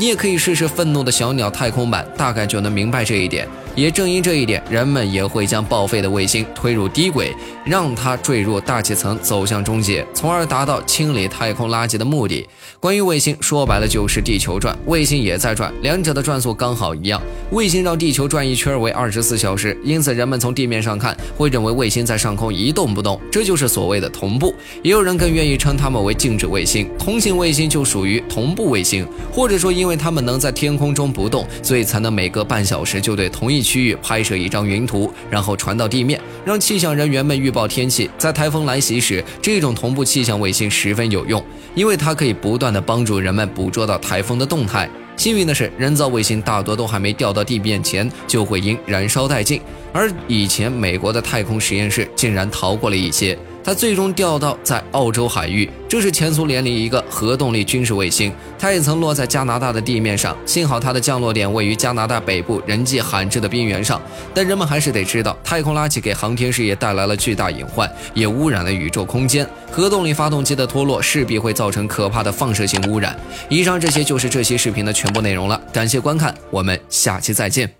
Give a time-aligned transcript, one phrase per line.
[0.00, 3.46] 你也可以试试愤怒的小鸟太空版，大概就能明白这一点。
[3.74, 7.34] 也正因这一点，人们也会将报废的卫星推入低轨，
[7.64, 12.46] 让它坠入大气层，走向终结，从而达到清理太空垃圾的目的。
[12.78, 17.20] 关于卫星，说白了就是地球转，卫星也在转，两者的转速刚好一样。
[17.50, 24.54] 卫星绕地球转一圈为二十四小时，因此人们从地面上看会认为卫星在上空一动不动，这就是所谓的同步。
[24.82, 26.88] 也有人更愿意称它们为静止卫星。
[26.98, 38.10] 通信卫星就属于同步卫星，或者说因为它们能在天空中不动，所以才能每隔半小时就对同一区域拍摄一张云图，然后传到地面，让气象人员们预报天气。
[38.18, 44.88] 在台风来袭时，这种同步气象卫星十分有用，因为它可以不断的帮助人们捕捉到台风的动态。
[45.16, 49.60] 幸运的是，人造卫星大多都还没掉到地面前就会因燃烧殆尽，
[49.92, 53.38] 而以前美国的太空实验室竟然逃过了一劫。
[53.62, 64.00] 它最终掉到在澳洲海域，这是前苏联的一个核动力军事卫星，它也曾落在加拿大的地面上，幸好它的降落点位于加拿大北部人迹罕至的边缘上。
[64.34, 69.46] 但人们还是得知道，太空垃圾给航天事业带来了巨大隐患，也污染了宇宙空间。
[69.70, 73.16] 核动力发动机的脱落势必会造成可怕的放射性污染。
[73.48, 77.79] 以上这些就是这期视频的全部内容了，感谢观看，我们下期再见。